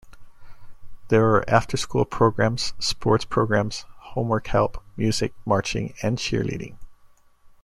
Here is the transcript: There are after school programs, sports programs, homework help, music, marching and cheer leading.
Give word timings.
There 1.09 1.29
are 1.35 1.47
after 1.47 1.77
school 1.77 2.05
programs, 2.05 2.73
sports 2.79 3.23
programs, 3.23 3.85
homework 3.99 4.47
help, 4.47 4.81
music, 4.97 5.31
marching 5.45 5.93
and 6.01 6.17
cheer 6.17 6.43
leading. 6.43 6.79